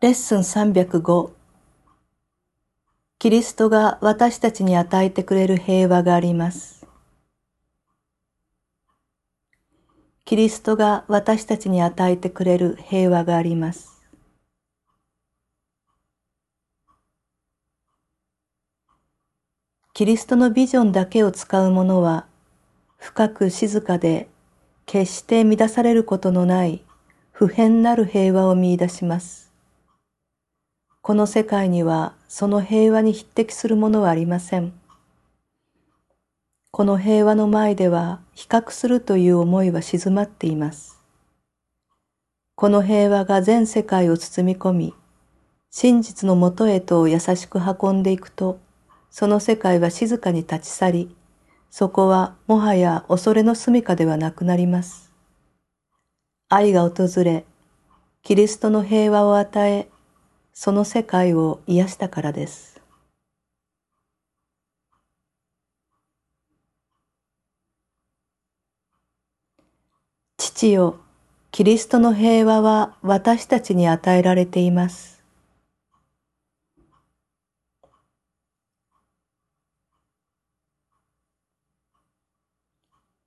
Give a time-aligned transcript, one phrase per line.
[0.00, 1.30] レッスン305
[3.18, 6.86] キリストが私たちに与えてくれる平和があります。
[10.24, 14.00] キリストが私たちに与えてくれる平和があります。
[19.94, 22.24] キリストのビジョンだけを使う者は
[22.98, 24.28] 深く静かで
[24.86, 26.84] 決して乱されることのない
[27.32, 29.47] 不変なる平和を見出します。
[31.00, 34.72] この世界にはその平和に匹敵するものはありません。
[36.70, 41.00] この平和の前では比較するという思いは静まっています。
[42.54, 44.94] この平和が全世界を包み込み、
[45.70, 48.58] 真実のもとへと優しく運んでいくと、
[49.10, 51.16] その世界は静かに立ち去り、
[51.70, 55.12] そこはもはや恐れの住処ではなくなります。
[56.48, 57.44] 愛が訪れ、
[58.22, 59.88] キリストの平和を与え、
[60.60, 62.80] その世界を癒したからです。
[70.36, 70.98] 父よ、
[71.52, 75.22] キリストの平和は私たちに与えられています。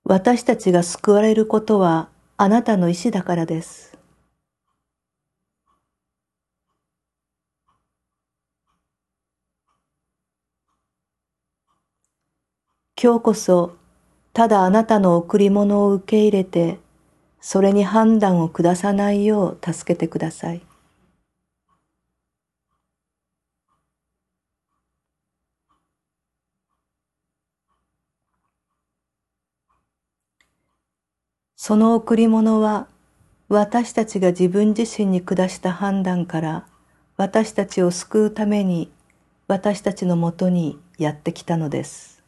[0.04, 3.91] 私たちが救われることはあなたの意志だからです。
[13.02, 13.74] 今日こそ
[14.32, 16.78] ただあなたの贈り物を受け入れて
[17.40, 20.62] それに判断を下さないよう助けてください。
[31.56, 32.86] その贈り物は
[33.48, 36.66] 私たちが自分自身に下した判断から
[37.16, 38.92] 私たちを救うために
[39.48, 42.21] 私たちのもとにやってきたのです。